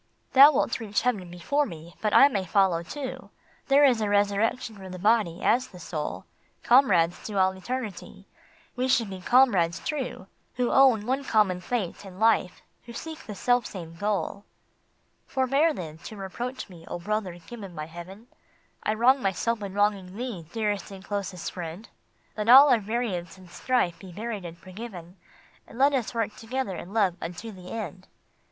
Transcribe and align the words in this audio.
Thou 0.33 0.51
wilt 0.51 0.79
reach 0.79 1.01
heaven 1.03 1.29
before 1.29 1.67
me, 1.67 1.95
but 2.01 2.11
I 2.11 2.27
may 2.27 2.43
follow 2.43 2.81
too. 2.81 3.29
There 3.67 3.85
is 3.85 4.01
a 4.01 4.09
resurrection 4.09 4.75
for 4.75 4.89
the 4.89 4.97
Body, 4.97 5.43
as 5.43 5.67
the 5.67 5.79
Soul; 5.79 6.25
Comrades 6.63 7.23
to 7.27 7.37
all 7.39 7.51
eternity, 7.55 8.25
we 8.75 8.87
should 8.87 9.11
be 9.11 9.21
comrades 9.21 9.79
true 9.79 10.25
Who 10.55 10.71
own 10.71 11.05
one 11.05 11.23
common 11.23 11.61
fate 11.61 12.03
and 12.03 12.19
life, 12.19 12.63
who 12.85 12.93
seek 12.93 13.19
the 13.27 13.35
self 13.35 13.67
same 13.67 13.93
goal." 13.95 14.43
Forbear, 15.27 15.71
then, 15.71 15.99
to 15.99 16.17
reproach 16.17 16.67
me, 16.67 16.83
O 16.87 16.97
brother 16.97 17.37
given 17.37 17.75
by 17.75 17.85
Heaven! 17.85 18.25
I 18.81 18.95
wrong 18.95 19.21
myself 19.21 19.61
in 19.61 19.75
wronging 19.75 20.15
thee, 20.17 20.47
dearest 20.51 20.89
and 20.89 21.05
closest 21.05 21.51
friend! 21.51 21.87
Let 22.35 22.49
all 22.49 22.69
our 22.71 22.79
variance 22.79 23.37
and 23.37 23.47
strife 23.51 23.99
be 23.99 24.11
buried 24.11 24.45
and 24.45 24.57
forgiven, 24.57 25.17
And 25.67 25.77
let 25.77 25.93
us 25.93 26.15
work 26.15 26.35
together 26.35 26.75
in 26.75 26.91
love 26.91 27.17
unto 27.21 27.51
the 27.51 27.69
end." 27.69 28.07